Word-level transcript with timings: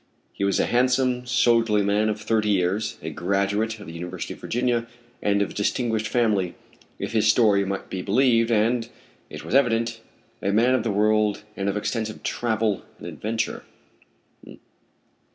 He 0.33 0.43
was 0.43 0.59
a 0.59 0.65
handsome, 0.65 1.27
soldierly 1.27 1.83
man 1.83 2.09
of 2.09 2.19
thirty 2.19 2.49
years, 2.49 2.97
a 3.03 3.11
graduate 3.11 3.79
of 3.79 3.85
the 3.85 3.93
University 3.93 4.33
of 4.33 4.39
Virginia, 4.41 4.87
and 5.21 5.43
of 5.43 5.53
distinguished 5.53 6.07
family, 6.07 6.55
if 6.97 7.11
his 7.11 7.27
story 7.27 7.63
might 7.65 7.87
be 7.87 8.01
believed, 8.01 8.49
and, 8.49 8.89
it 9.29 9.45
was 9.45 9.53
evident, 9.53 10.01
a 10.41 10.51
man 10.51 10.73
of 10.73 10.81
the 10.81 10.89
world 10.91 11.43
and 11.55 11.69
of 11.69 11.77
extensive 11.77 12.23
travel 12.23 12.83
and 12.97 13.05
adventure. 13.05 13.63